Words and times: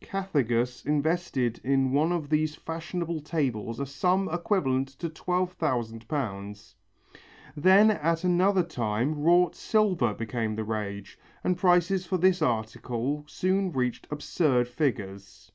Cathegus 0.00 0.86
invested 0.86 1.60
in 1.62 1.92
one 1.92 2.12
of 2.12 2.30
these 2.30 2.54
fashionable 2.54 3.20
tables 3.20 3.78
a 3.78 3.84
sum 3.84 4.26
equivalent 4.32 4.88
to 4.88 5.10
twelve 5.10 5.52
thousand 5.52 6.08
pounds. 6.08 6.74
Then 7.54 7.90
at 7.90 8.24
another 8.24 8.62
time 8.62 9.20
wrought 9.22 9.54
silver 9.54 10.14
becomes 10.14 10.56
the 10.56 10.64
rage, 10.64 11.18
and 11.44 11.58
prices 11.58 12.06
for 12.06 12.16
this 12.16 12.40
article 12.40 13.24
soon 13.28 13.70
reached 13.70 14.06
absurd 14.10 14.66
figures. 14.66 15.52